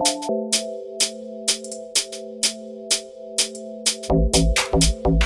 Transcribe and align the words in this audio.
Thank 0.00 0.28
you. 5.06 5.21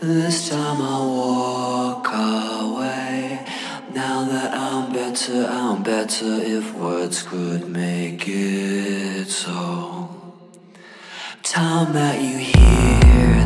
This 0.00 0.48
time 0.48 0.82
I 0.82 0.98
walk 1.06 2.08
away. 2.08 3.46
Now 3.94 4.24
that 4.24 4.52
I'm 4.52 4.92
better, 4.92 5.46
I'm 5.48 5.84
better 5.84 6.40
if 6.42 6.74
words 6.74 7.22
could 7.22 7.68
make 7.68 8.24
it 8.26 9.28
so. 9.28 10.10
Time 11.44 11.92
that 11.92 12.20
you 12.20 12.38
hear 12.38 13.45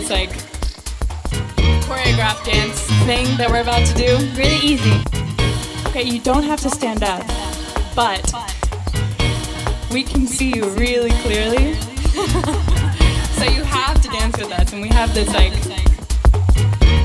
this 0.00 0.10
like 0.10 0.30
choreographed 1.88 2.44
dance 2.44 2.82
thing 3.06 3.24
that 3.38 3.48
we're 3.48 3.62
about 3.62 3.86
to 3.86 3.94
do. 3.94 4.18
Really 4.36 4.60
easy. 4.60 5.00
Okay, 5.86 6.02
you 6.02 6.20
don't 6.20 6.42
have 6.42 6.60
to 6.60 6.68
stand 6.68 7.02
up, 7.02 7.24
but 7.94 8.20
we 9.90 10.02
can 10.02 10.26
see 10.26 10.52
you 10.54 10.68
really 10.70 11.12
clearly. 11.22 11.74
so 13.38 13.44
you 13.44 13.62
have 13.64 14.02
to 14.02 14.08
dance 14.08 14.36
with 14.36 14.52
us, 14.52 14.70
and 14.74 14.82
we 14.82 14.88
have 14.88 15.14
this 15.14 15.32
like 15.32 15.54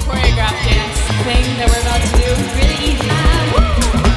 choreographed 0.04 0.62
dance 0.68 1.00
thing 1.24 1.46
that 1.60 1.68
we're 1.72 1.84
about 1.88 2.02
to 2.04 2.12
do. 2.20 2.28
Really 2.60 4.06
easy. 4.06 4.11